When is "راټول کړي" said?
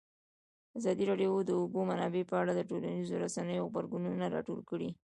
4.35-4.89